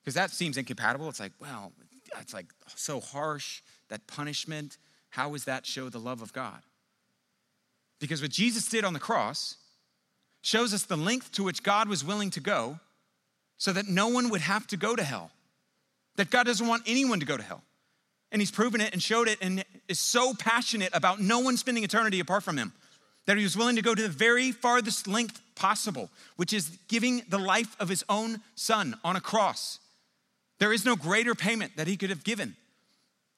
[0.00, 1.08] Because that seems incompatible.
[1.08, 1.72] It's like, well,
[2.20, 4.78] it's like so harsh, that punishment.
[5.10, 6.60] How does that show the love of God?
[8.00, 9.56] Because what Jesus did on the cross
[10.42, 12.78] shows us the length to which God was willing to go
[13.56, 15.30] so that no one would have to go to hell.
[16.16, 17.62] That God doesn't want anyone to go to hell.
[18.30, 21.84] And he's proven it and showed it and is so passionate about no one spending
[21.84, 22.72] eternity apart from him
[23.26, 27.22] that he was willing to go to the very farthest length possible, which is giving
[27.28, 29.80] the life of his own son on a cross.
[30.58, 32.56] There is no greater payment that he could have given.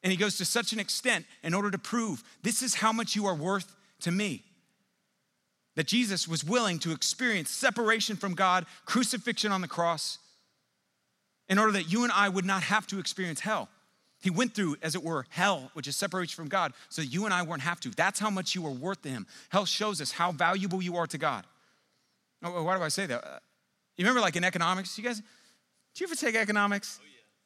[0.02, 3.14] And he goes to such an extent in order to prove this is how much
[3.14, 4.44] you are worth to me.
[5.76, 10.18] That Jesus was willing to experience separation from God, crucifixion on the cross,
[11.48, 13.68] in order that you and I would not have to experience hell.
[14.22, 17.32] He went through, as it were, hell, which is separation from God, so you and
[17.32, 17.90] I wouldn't have to.
[17.90, 19.26] That's how much you are worth to Him.
[19.48, 21.44] Hell shows us how valuable you are to God.
[22.42, 23.24] Oh, why do I say that?
[23.24, 23.38] Uh,
[23.96, 25.24] you remember, like in economics, you guys, do
[25.96, 27.00] you ever take economics?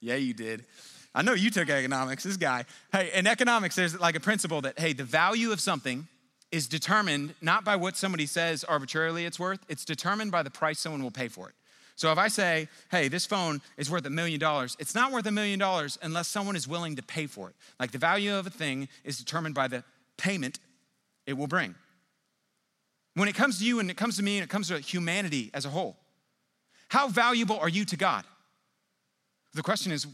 [0.05, 0.67] Yeah, you did.
[1.15, 2.67] I know you took economics, this guy.
[2.93, 6.07] Hey, in economics, there's like a principle that, hey, the value of something
[6.53, 10.79] is determined not by what somebody says arbitrarily it's worth, it's determined by the price
[10.79, 11.55] someone will pay for it.
[11.97, 15.25] So if I say, hey, this phone is worth a million dollars, it's not worth
[15.25, 17.57] a million dollars unless someone is willing to pay for it.
[17.81, 19.85] Like the value of a thing is determined by the
[20.19, 20.59] payment
[21.27, 21.75] it will bring.
[23.15, 25.51] When it comes to you and it comes to me and it comes to humanity
[25.55, 25.97] as a whole,
[26.89, 28.25] how valuable are you to God?
[29.55, 30.07] The question is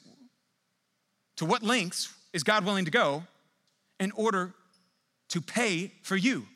[1.36, 3.24] to what lengths is God willing to go
[3.98, 4.54] in order
[5.30, 6.46] to pay for you?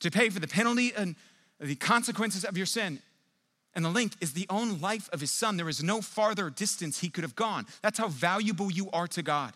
[0.00, 1.14] To pay for the penalty and
[1.60, 2.98] the consequences of your sin.
[3.74, 5.56] And the link is the own life of his son.
[5.56, 7.66] There is no farther distance he could have gone.
[7.82, 9.54] That's how valuable you are to God.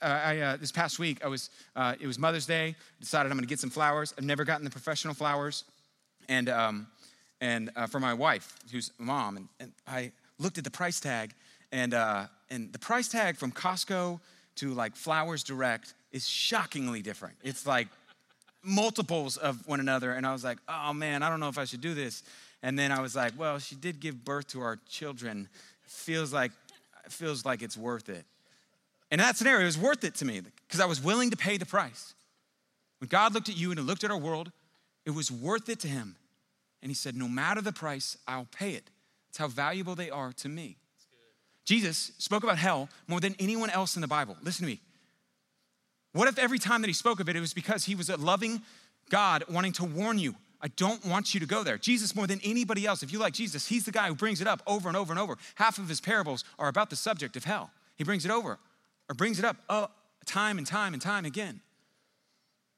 [0.00, 2.68] I, uh, this past week, I was, uh, it was Mother's Day.
[2.68, 4.14] I Decided I'm going to get some flowers.
[4.16, 5.64] I've never gotten the professional flowers,
[6.28, 6.86] and um,
[7.40, 11.32] and uh, for my wife, who's mom, and, and, I looked at the price tag,
[11.72, 14.20] and uh, and the price tag from Costco
[14.56, 17.36] to like Flowers Direct is shockingly different.
[17.42, 17.88] It's like
[18.64, 20.12] multiples of one another.
[20.12, 22.22] And I was like, oh man, I don't know if I should do this.
[22.62, 25.48] And then I was like, well, she did give birth to our children.
[25.82, 26.52] Feels like,
[27.08, 28.24] feels like it's worth it.
[29.10, 31.36] And in that scenario, it was worth it to me because I was willing to
[31.36, 32.14] pay the price.
[32.98, 34.50] When God looked at you and looked at our world,
[35.04, 36.16] it was worth it to him.
[36.84, 38.90] And he said, no matter the price, I'll pay it.
[39.30, 40.76] It's how valuable they are to me.
[41.64, 44.36] Jesus spoke about hell more than anyone else in the Bible.
[44.42, 44.80] Listen to me.
[46.12, 48.18] What if every time that he spoke of it, it was because he was a
[48.18, 48.60] loving
[49.08, 50.34] God wanting to warn you?
[50.60, 51.78] I don't want you to go there.
[51.78, 54.46] Jesus, more than anybody else, if you like Jesus, he's the guy who brings it
[54.46, 55.38] up over and over and over.
[55.54, 57.70] Half of his parables are about the subject of hell.
[57.96, 58.58] He brings it over
[59.08, 59.86] or brings it up uh,
[60.26, 61.60] time and time and time again.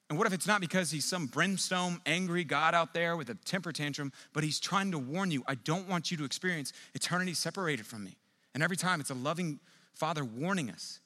[0.08, 3.34] And what if it's not because he's some brimstone, angry God out there with a
[3.34, 7.34] temper tantrum, but he's trying to warn you, I don't want you to experience eternity
[7.34, 8.16] separated from me.
[8.54, 9.58] And every time it's a loving
[9.94, 11.00] father warning us.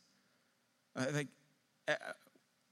[0.95, 1.29] Uh, like,
[1.89, 1.95] uh,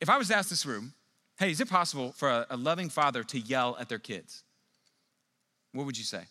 [0.00, 0.92] if I was to ask this room,
[1.38, 4.42] hey, is it possible for a, a loving father to yell at their kids?
[5.72, 6.22] What would you say?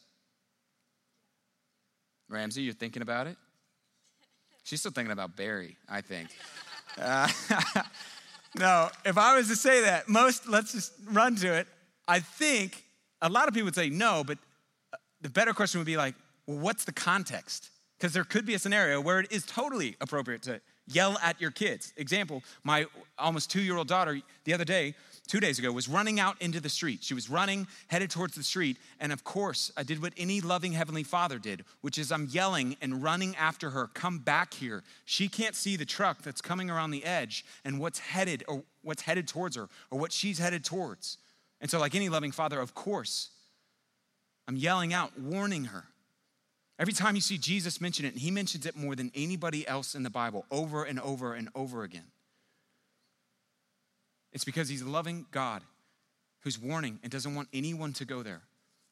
[2.29, 3.37] Ramsey, you're thinking about it?
[4.63, 6.29] She's still thinking about Barry, I think.
[6.99, 7.29] Uh,
[8.55, 11.67] no, if I was to say that, most, let's just run to it.
[12.07, 12.83] I think
[13.21, 14.37] a lot of people would say no, but
[14.93, 17.69] uh, the better question would be like, what's the context?
[17.97, 21.51] Because there could be a scenario where it is totally appropriate to yell at your
[21.51, 21.93] kids.
[21.97, 22.85] Example, my
[23.17, 24.95] almost two year old daughter the other day,
[25.27, 27.03] two days ago, was running out into the street.
[27.03, 28.77] She was running, headed towards the street.
[28.99, 32.77] And of course, I did what any loving Heavenly Father did, which is I'm yelling
[32.81, 34.83] and running after her, come back here.
[35.05, 39.03] She can't see the truck that's coming around the edge and what's headed or what's
[39.03, 41.17] headed towards her or what she's headed towards.
[41.59, 43.29] And so, like any loving father, of course,
[44.47, 45.85] I'm yelling out, warning her.
[46.79, 49.95] Every time you see Jesus mention it, and he mentions it more than anybody else
[49.95, 52.05] in the Bible over and over and over again.
[54.37, 55.63] It's because he's loving God
[56.41, 58.43] who's warning and doesn't want anyone to go there.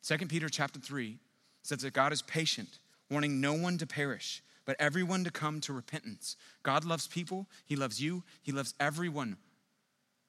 [0.01, 1.19] 2 Peter chapter 3
[1.62, 2.79] says that God is patient,
[3.12, 6.36] wanting no one to perish, but everyone to come to repentance.
[6.63, 9.38] God loves people, he loves you, he loves everyone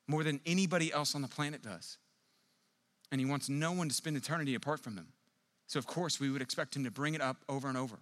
[0.07, 1.97] more than anybody else on the planet does.
[3.11, 5.07] And he wants no one to spend eternity apart from him.
[5.67, 7.97] So, of course, we would expect him to bring it up over and over.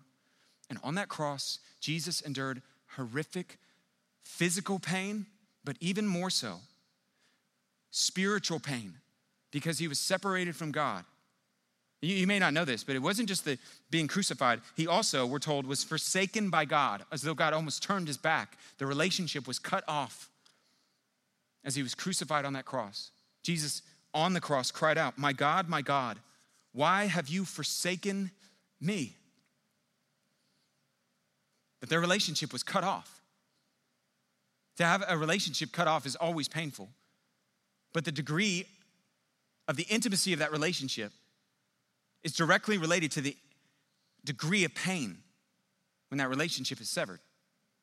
[0.69, 2.61] And on that cross, Jesus endured
[2.97, 3.59] horrific
[4.25, 5.27] physical pain,
[5.65, 6.59] but even more so,
[7.95, 8.95] spiritual pain,
[9.51, 11.05] because he was separated from God.
[12.03, 13.59] You, you may not know this, but it wasn't just the
[13.91, 14.61] being crucified.
[14.77, 18.59] He also, we're told, was forsaken by God, as though God almost turned his back.
[18.79, 20.31] The relationship was cut off
[21.65, 23.11] as he was crucified on that cross.
[23.43, 26.19] Jesus on the cross cried out, My God, my God
[26.75, 28.33] why have you forsaken
[28.81, 29.17] me?
[31.81, 33.23] That their relationship was cut off.
[34.79, 36.89] To have a relationship cut off is always painful,
[37.95, 38.67] but the degree
[39.67, 41.13] of the intimacy of that relationship
[42.23, 43.35] is directly related to the
[44.25, 45.19] degree of pain
[46.09, 47.21] when that relationship is severed.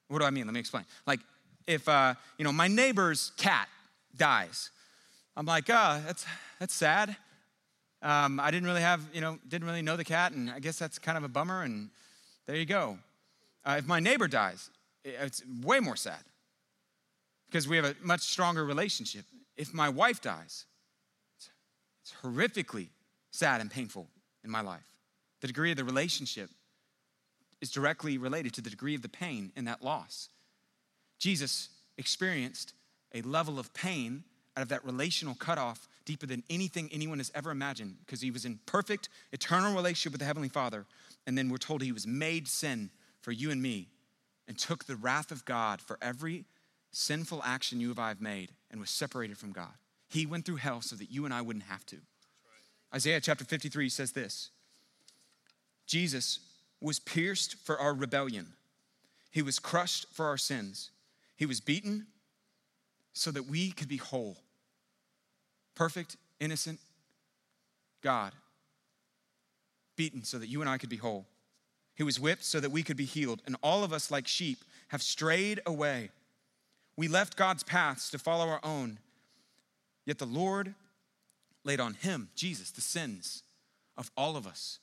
[0.09, 0.45] What do I mean?
[0.45, 0.85] Let me explain.
[1.07, 1.21] Like,
[1.65, 3.67] if uh, you know my neighbor's cat
[4.15, 4.69] dies,
[5.35, 6.25] I'm like, oh, that's
[6.59, 7.15] that's sad.
[8.03, 10.77] Um, I didn't really have, you know, didn't really know the cat, and I guess
[10.79, 11.89] that's kind of a bummer, and
[12.47, 12.97] there you go.
[13.63, 14.71] Uh, if my neighbor dies,
[15.05, 16.19] it's way more sad
[17.47, 19.25] because we have a much stronger relationship.
[19.61, 20.65] If my wife dies,
[21.37, 21.51] it's,
[22.01, 22.87] it's horrifically
[23.29, 24.07] sad and painful
[24.43, 24.97] in my life.
[25.41, 26.49] The degree of the relationship
[27.61, 30.29] is directly related to the degree of the pain in that loss.
[31.19, 31.69] Jesus
[31.99, 32.73] experienced
[33.13, 34.23] a level of pain
[34.57, 38.45] out of that relational cutoff deeper than anything anyone has ever imagined because he was
[38.45, 40.87] in perfect, eternal relationship with the Heavenly Father.
[41.27, 42.89] And then we're told he was made sin
[43.21, 43.89] for you and me
[44.47, 46.45] and took the wrath of God for every
[46.91, 49.73] sinful action you and I have made and was separated from God.
[50.07, 51.97] He went through hell so that you and I wouldn't have to.
[52.93, 54.49] Isaiah chapter 53 says this
[55.87, 56.39] Jesus
[56.81, 58.53] was pierced for our rebellion,
[59.31, 60.91] he was crushed for our sins,
[61.35, 62.07] he was beaten
[63.13, 64.37] so that we could be whole
[65.75, 66.79] perfect, innocent
[68.01, 68.33] God,
[69.95, 71.25] beaten so that you and I could be whole.
[71.95, 73.41] He was whipped so that we could be healed.
[73.45, 76.09] And all of us, like sheep, have strayed away.
[76.97, 78.99] We left God's paths to follow our own.
[80.05, 80.73] Yet the Lord
[81.63, 83.43] laid on him, Jesus, the sins
[83.97, 84.79] of all of us.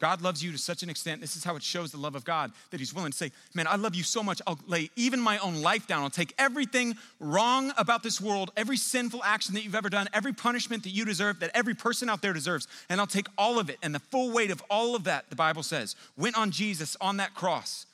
[0.00, 2.24] God loves you to such an extent, this is how it shows the love of
[2.24, 5.20] God, that He's willing to say, Man, I love you so much, I'll lay even
[5.20, 6.02] my own life down.
[6.02, 10.32] I'll take everything wrong about this world, every sinful action that you've ever done, every
[10.32, 13.70] punishment that you deserve, that every person out there deserves, and I'll take all of
[13.70, 13.78] it.
[13.82, 17.18] And the full weight of all of that, the Bible says, went on Jesus on
[17.18, 17.86] that cross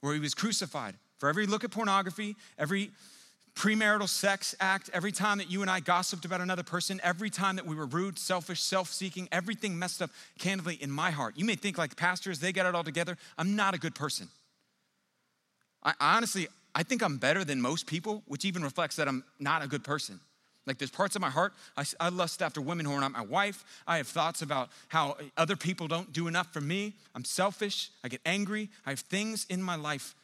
[0.00, 0.96] where He was crucified.
[1.18, 2.90] For every look at pornography, every
[3.54, 7.56] premarital sex act, every time that you and I gossiped about another person, every time
[7.56, 11.34] that we were rude, selfish, self seeking, everything messed up candidly in my heart.
[11.36, 13.16] You may think like pastors, they got it all together.
[13.38, 14.28] I'm not a good person.
[15.82, 19.64] I honestly, I think I'm better than most people, which even reflects that I'm not
[19.64, 20.20] a good person.
[20.66, 23.22] Like there's parts of my heart, I, I, lust after women who are not my
[23.22, 23.64] wife.
[23.86, 26.94] I have thoughts about how other people don't do enough for me.
[27.14, 27.90] I'm selfish.
[28.02, 28.68] I get angry.
[28.84, 30.16] I have things in my life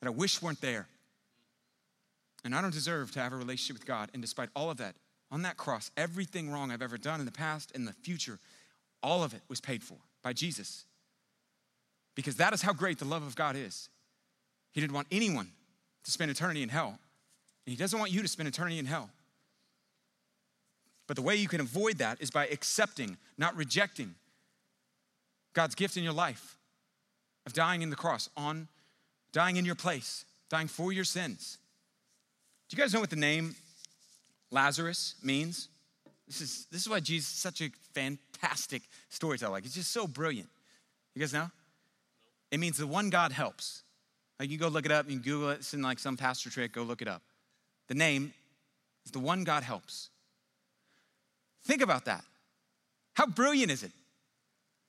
[0.00, 0.86] that I wish weren't there.
[2.44, 4.10] And I don't deserve to have a relationship with God.
[4.12, 4.94] And despite all of that,
[5.30, 8.38] on that cross, everything wrong I've ever done in the past and the future,
[9.02, 10.84] all of it was paid for by Jesus.
[12.14, 13.88] Because that is how great the love of God is.
[14.72, 15.48] He didn't want anyone
[16.04, 16.98] to spend eternity in hell.
[17.66, 19.10] And He doesn't want you to spend eternity in hell.
[21.06, 24.14] But the way you can avoid that is by accepting, not rejecting,
[25.52, 26.56] God's gift in your life
[27.46, 28.68] of dying in the cross, on
[29.32, 31.58] dying in your place, dying for your sins.
[32.68, 33.54] Do you guys know what the name
[34.50, 35.68] Lazarus means?
[36.26, 39.52] This is, this is why Jesus is such a fantastic storyteller.
[39.52, 40.48] Like, it's just so brilliant.
[41.14, 41.50] You guys know?
[42.50, 43.82] It means the one God helps.
[44.38, 46.72] Like, you go look it up, you Google it, it's in like some pastor trick,
[46.72, 47.22] go look it up.
[47.88, 48.32] The name
[49.04, 50.10] is the one God helps.
[51.64, 52.24] Think about that.
[53.14, 53.92] How brilliant is it?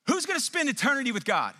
[0.06, 1.54] Who's gonna spend eternity with God?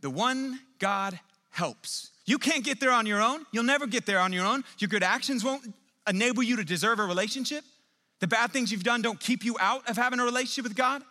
[0.00, 1.18] The one God
[1.54, 2.10] helps.
[2.26, 3.46] You can't get there on your own.
[3.52, 4.64] You'll never get there on your own.
[4.78, 5.62] Your good actions won't
[6.08, 7.64] enable you to deserve a relationship.
[8.20, 11.02] The bad things you've done don't keep you out of having a relationship with God.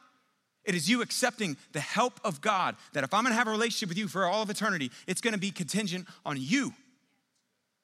[0.65, 3.89] It is you accepting the help of God that if I'm gonna have a relationship
[3.89, 6.73] with you for all of eternity, it's gonna be contingent on you,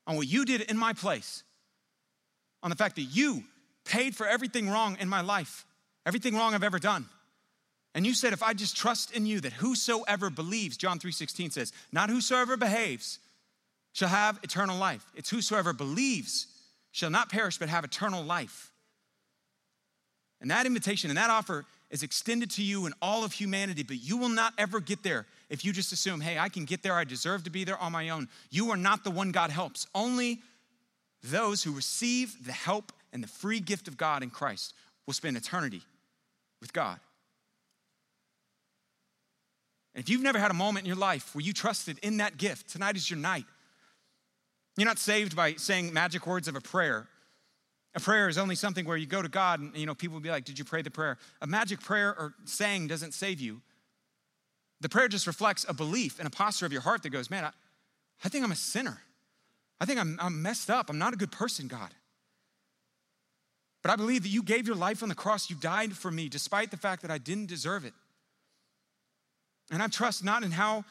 [0.05, 1.43] on what you did in my place,
[2.61, 3.43] on the fact that you
[3.85, 5.65] paid for everything wrong in my life,
[6.05, 7.05] everything wrong I've ever done.
[7.99, 11.73] And you said, if I just trust in you that whosoever believes, John 3:16 says,
[11.91, 13.19] not whosoever behaves
[13.91, 15.05] shall have eternal life.
[15.15, 16.47] It's whosoever believes
[16.91, 18.71] shall not perish but have eternal life.
[20.39, 24.01] And that invitation and that offer is extended to you and all of humanity, but
[24.01, 26.93] you will not ever get there if you just assume, hey, I can get there,
[26.93, 28.29] I deserve to be there on my own.
[28.49, 29.87] You are not the one God helps.
[29.93, 30.39] Only
[31.21, 34.73] those who receive the help and the free gift of God in Christ
[35.05, 35.81] will spend eternity
[36.61, 37.01] with God.
[39.99, 42.37] And if you've never had a moment in your life where you trusted in that
[42.37, 43.43] gift, tonight is your night.
[44.77, 47.09] You're not saved by saying magic words of a prayer.
[47.95, 50.21] A prayer is only something where you go to God and you know people will
[50.21, 53.61] be like, "Did you pray the prayer?" A magic prayer or saying doesn't save you.
[54.79, 57.43] The prayer just reflects a belief and a posture of your heart that goes, "Man,
[57.43, 57.51] I,
[58.23, 59.01] I think I'm a sinner.
[59.81, 60.89] I think I'm, I'm messed up.
[60.89, 61.93] I'm not a good person, God."
[63.81, 65.49] But I believe that you gave your life on the cross.
[65.49, 67.93] You died for me despite the fact that I didn't deserve it.
[69.71, 70.83] And I trust not in how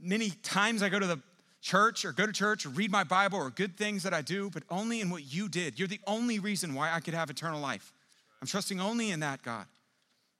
[0.00, 1.20] many times I go to the
[1.60, 4.50] church or go to church or read my Bible or good things that I do,
[4.50, 5.78] but only in what you did.
[5.78, 7.92] You're the only reason why I could have eternal life.
[8.40, 9.66] I'm trusting only in that, God.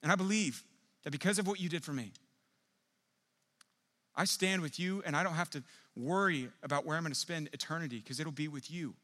[0.03, 0.63] And I believe
[1.05, 2.13] that because of what you did for me,
[4.15, 5.63] I stand with you and I don't have to
[5.97, 8.95] worry about where I'm going to spend eternity because it'll be with you.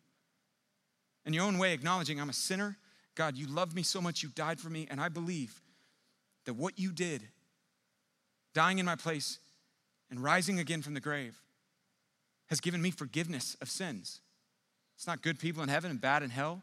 [1.24, 2.76] In your own way, acknowledging I'm a sinner.
[3.14, 5.60] God, you loved me so much, you died for me, and I believe
[6.44, 7.22] that what you did
[8.54, 9.38] dying in my place
[10.10, 11.40] and rising again from the grave,
[12.48, 14.20] has given me forgiveness of sins.
[14.96, 16.62] It's not good people in heaven and bad in hell,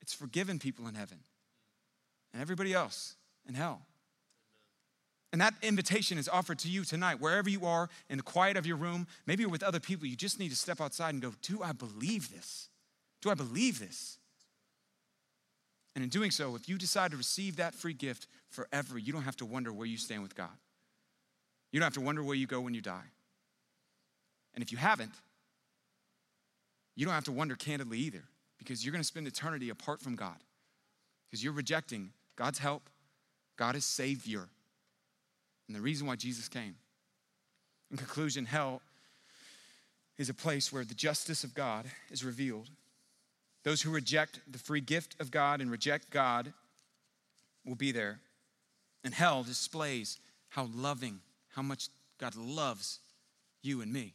[0.00, 1.18] it's forgiven people in heaven
[2.32, 3.16] and everybody else
[3.48, 3.80] in hell.
[5.32, 8.66] And that invitation is offered to you tonight, wherever you are, in the quiet of
[8.66, 9.06] your room.
[9.26, 10.06] Maybe you're with other people.
[10.06, 12.68] You just need to step outside and go, Do I believe this?
[13.20, 14.18] Do I believe this?
[15.94, 19.22] And in doing so, if you decide to receive that free gift forever, you don't
[19.22, 20.50] have to wonder where you stand with God.
[21.72, 23.10] You don't have to wonder where you go when you die.
[24.54, 25.12] And if you haven't,
[26.94, 28.22] you don't have to wonder candidly either,
[28.58, 30.36] because you're going to spend eternity apart from God,
[31.28, 32.88] because you're rejecting God's help.
[33.56, 34.48] God is Savior.
[35.68, 36.76] And the reason why Jesus came.
[37.90, 38.80] In conclusion, hell
[40.16, 42.70] is a place where the justice of God is revealed.
[43.64, 46.52] Those who reject the free gift of God and reject God
[47.64, 48.20] will be there.
[49.04, 51.20] And hell displays how loving
[51.56, 51.88] how much
[52.18, 53.00] God loves
[53.62, 54.12] you and me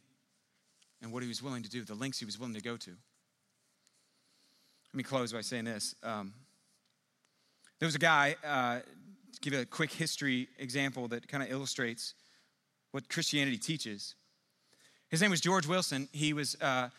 [1.02, 2.90] and what he was willing to do, the lengths he was willing to go to.
[2.90, 5.96] Let me close by saying this.
[6.04, 6.32] Um,
[7.80, 8.78] There was a guy, uh,
[9.32, 12.14] to give a quick history example that kind of illustrates
[12.92, 14.14] what Christianity teaches.
[15.08, 16.08] His name was George Wilson.
[16.12, 16.90] He was uh,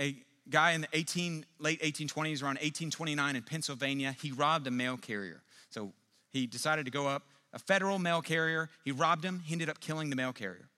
[0.00, 0.16] a
[0.50, 4.16] guy in the 18, late 1820s, around 1829 in Pennsylvania.
[4.20, 5.42] He robbed a mail carrier.
[5.70, 5.92] So
[6.32, 7.22] he decided to go up,
[7.52, 8.70] a federal mail carrier.
[8.84, 9.42] He robbed him.
[9.44, 10.68] He ended up killing the mail carrier.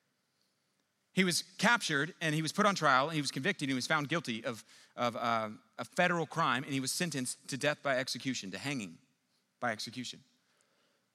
[1.12, 3.68] He was captured and he was put on trial and he was convicted.
[3.68, 4.64] He was found guilty of,
[4.97, 5.49] of uh,
[5.79, 8.99] a federal crime and he was sentenced to death by execution, to hanging
[9.61, 10.18] by execution.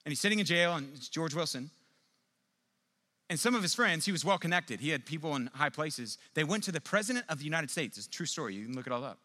[0.06, 1.70] And he's sitting in jail, and it's George Wilson.
[3.30, 4.80] And some of his friends, he was well connected.
[4.80, 6.18] He had people in high places.
[6.34, 7.98] They went to the president of the United States.
[7.98, 8.56] It's a true story.
[8.56, 9.20] You can look it all up.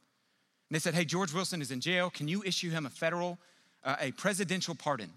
[0.69, 2.11] And they said, Hey, George Wilson is in jail.
[2.11, 3.39] Can you issue him a federal,
[3.83, 5.11] uh, a presidential pardon?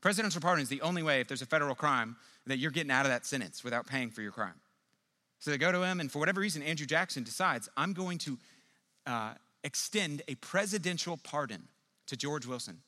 [0.00, 3.04] Presidential pardon is the only way, if there's a federal crime, that you're getting out
[3.04, 4.54] of that sentence without paying for your crime.
[5.38, 8.38] So they go to him, and for whatever reason, Andrew Jackson decides, I'm going to
[9.06, 9.34] uh,
[9.64, 11.68] extend a presidential pardon
[12.06, 12.78] to George Wilson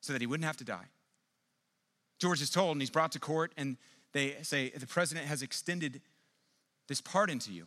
[0.00, 0.86] so that he wouldn't have to die.
[2.18, 3.76] George is told, and he's brought to court, and
[4.12, 6.00] they say, The president has extended
[6.88, 7.66] this pardon to you.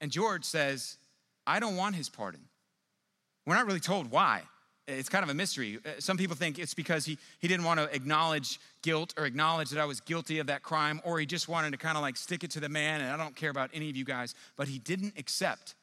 [0.00, 0.96] And George says,
[1.46, 2.40] I don't want his pardon.
[3.46, 4.42] We're not really told why.
[4.86, 5.78] It's kind of a mystery.
[5.84, 9.70] Uh, some people think it's because he, he didn't want to acknowledge guilt or acknowledge
[9.70, 12.16] that I was guilty of that crime, or he just wanted to kind of like
[12.16, 14.34] stick it to the man, and I don't care about any of you guys.
[14.56, 15.74] But he didn't accept,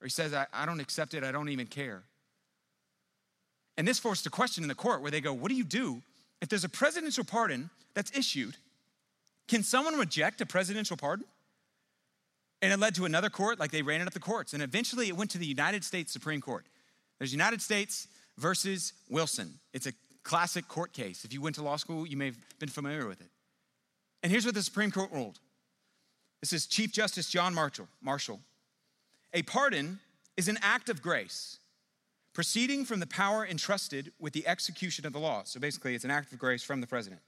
[0.00, 2.02] or he says, I, I don't accept it, I don't even care.
[3.76, 6.02] And this forced a question in the court where they go, What do you do
[6.42, 8.56] if there's a presidential pardon that's issued?
[9.46, 11.24] Can someone reject a presidential pardon?
[12.62, 14.52] And it led to another court, like they ran it up the courts.
[14.52, 16.66] And eventually it went to the United States Supreme Court.
[17.18, 18.06] There's United States
[18.40, 19.58] versus Wilson.
[19.72, 19.92] It's a
[20.24, 21.24] classic court case.
[21.24, 23.30] If you went to law school, you may have been familiar with it.
[24.22, 25.38] And here's what the Supreme Court ruled.
[26.40, 27.88] This is Chief Justice John Marshall.
[28.02, 28.40] Marshall.
[29.34, 30.00] A pardon
[30.36, 31.58] is an act of grace
[32.32, 35.42] proceeding from the power entrusted with the execution of the law.
[35.44, 37.20] So basically, it's an act of grace from the president.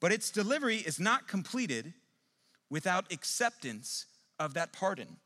[0.00, 1.94] But its delivery is not completed
[2.68, 4.06] without acceptance
[4.38, 5.16] of that pardon.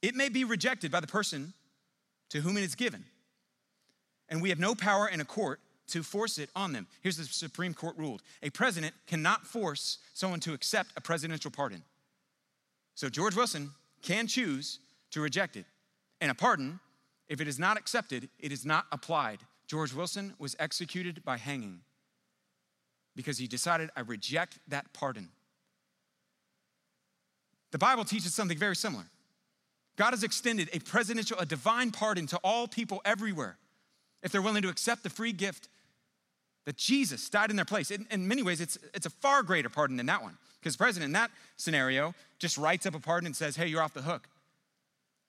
[0.00, 1.52] It may be rejected by the person
[2.30, 3.04] to whom it is given,
[4.32, 6.86] and we have no power in a court to force it on them.
[7.02, 11.82] Here's the Supreme Court ruled a president cannot force someone to accept a presidential pardon.
[12.94, 14.80] So George Wilson can choose
[15.10, 15.66] to reject it.
[16.20, 16.80] And a pardon
[17.28, 19.40] if it is not accepted, it is not applied.
[19.66, 21.80] George Wilson was executed by hanging
[23.14, 25.28] because he decided, I reject that pardon.
[27.70, 29.04] The Bible teaches something very similar.
[29.96, 33.58] God has extended a presidential, a divine pardon to all people everywhere
[34.22, 35.68] if they're willing to accept the free gift
[36.64, 37.90] that Jesus died in their place.
[37.90, 40.78] In, in many ways, it's, it's a far greater pardon than that one because the
[40.78, 44.02] president in that scenario just writes up a pardon and says, hey, you're off the
[44.02, 44.28] hook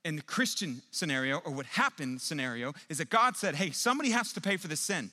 [0.04, 4.34] in the Christian scenario, or what happened scenario, is that God said, hey, somebody has
[4.34, 5.12] to pay for this sin.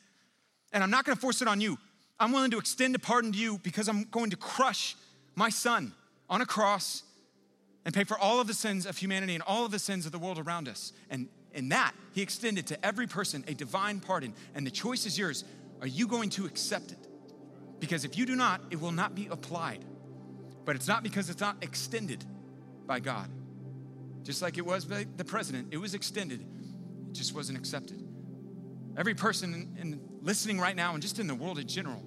[0.72, 1.78] And I'm not gonna force it on you.
[2.18, 4.96] I'm willing to extend a pardon to you because I'm going to crush
[5.36, 5.94] my son
[6.28, 7.02] on a cross
[7.84, 10.12] and pay for all of the sins of humanity and all of the sins of
[10.12, 10.92] the world around us.
[11.08, 14.34] And in that, he extended to every person a divine pardon.
[14.54, 15.44] And the choice is yours.
[15.80, 17.08] Are you going to accept it?
[17.80, 19.84] Because if you do not, it will not be applied.
[20.64, 22.24] But it's not because it's not extended
[22.86, 23.30] by God.
[24.22, 28.06] Just like it was by the president, it was extended, it just wasn't accepted.
[28.96, 32.02] Every person in, in listening right now and just in the world in general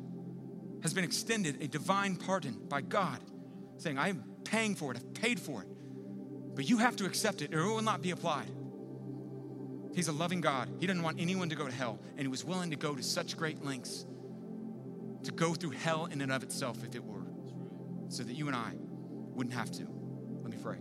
[0.84, 3.20] has been extended a divine pardon by God,
[3.78, 5.68] saying, I am paying for it, I've paid for it.
[6.56, 8.52] But you have to accept it or it will not be applied.
[9.94, 10.70] He's a loving God.
[10.80, 13.04] He doesn't want anyone to go to hell, and He was willing to go to
[13.04, 14.06] such great lengths
[15.24, 17.26] to go through hell in and of itself if it were,
[18.10, 18.74] so that you and I
[19.34, 19.88] wouldn't have to.
[20.42, 20.78] Let me pray.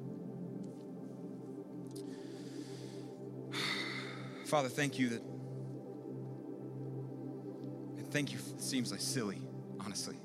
[4.46, 5.22] Father, thank you that,
[7.98, 9.40] and thank you, it seems like silly,
[9.80, 10.16] honestly,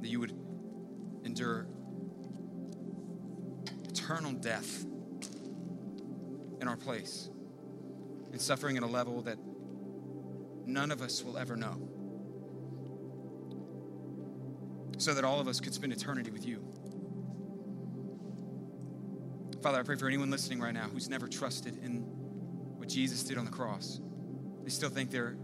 [0.00, 0.34] that you would
[1.24, 1.66] endure
[3.88, 4.84] eternal death
[6.60, 7.30] in our place
[8.32, 9.38] and suffering at a level that
[10.66, 11.88] none of us will ever know.
[14.98, 16.62] So that all of us could spend eternity with you.
[19.62, 22.02] Father, I pray for anyone listening right now who's never trusted in
[22.76, 24.00] what Jesus did on the cross.
[24.62, 25.36] They still think their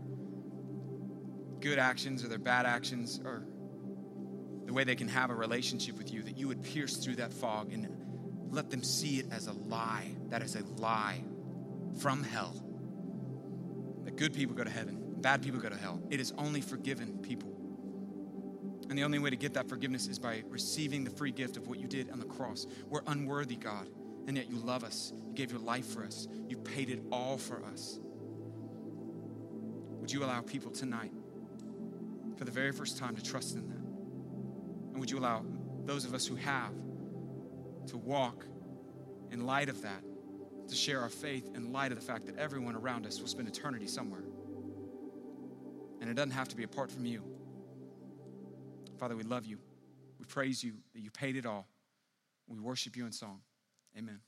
[1.60, 3.44] good actions or their bad actions are
[4.66, 7.32] the way they can have a relationship with you, that you would pierce through that
[7.32, 7.88] fog and
[8.50, 10.14] let them see it as a lie.
[10.28, 11.22] That is a lie
[12.00, 12.54] from hell.
[14.04, 16.00] That good people go to heaven, bad people go to hell.
[16.10, 17.52] It is only forgiven people.
[18.88, 21.66] And the only way to get that forgiveness is by receiving the free gift of
[21.66, 22.66] what you did on the cross.
[22.88, 23.88] We're unworthy, God
[24.26, 25.12] and yet you love us.
[25.28, 26.26] You gave your life for us.
[26.48, 27.98] You paid it all for us.
[30.00, 31.12] Would you allow people tonight,
[32.36, 34.92] for the very first time, to trust in that?
[34.92, 35.44] And would you allow
[35.84, 36.72] those of us who have
[37.88, 38.44] to walk
[39.30, 40.02] in light of that,
[40.68, 43.48] to share our faith in light of the fact that everyone around us will spend
[43.48, 44.24] eternity somewhere?
[46.00, 47.22] And it doesn't have to be apart from you.
[48.98, 49.58] Father, we love you.
[50.18, 51.66] We praise you that you paid it all.
[52.48, 53.40] We worship you in song.
[53.96, 54.20] Amen.